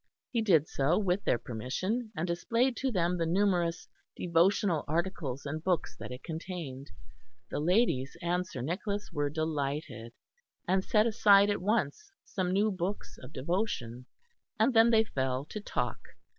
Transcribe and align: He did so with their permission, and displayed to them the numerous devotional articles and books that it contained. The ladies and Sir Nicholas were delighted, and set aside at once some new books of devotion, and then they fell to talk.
He 0.31 0.41
did 0.41 0.67
so 0.67 0.97
with 0.97 1.23
their 1.25 1.37
permission, 1.37 2.11
and 2.17 2.25
displayed 2.25 2.75
to 2.77 2.91
them 2.91 3.17
the 3.19 3.27
numerous 3.27 3.87
devotional 4.15 4.83
articles 4.87 5.45
and 5.45 5.63
books 5.63 5.95
that 5.99 6.11
it 6.11 6.23
contained. 6.23 6.89
The 7.51 7.59
ladies 7.59 8.17
and 8.19 8.47
Sir 8.47 8.61
Nicholas 8.61 9.11
were 9.13 9.29
delighted, 9.29 10.13
and 10.67 10.83
set 10.83 11.05
aside 11.05 11.51
at 11.51 11.61
once 11.61 12.09
some 12.25 12.51
new 12.51 12.71
books 12.71 13.19
of 13.21 13.31
devotion, 13.31 14.07
and 14.59 14.73
then 14.73 14.89
they 14.89 15.03
fell 15.03 15.45
to 15.45 15.61
talk. 15.61 15.99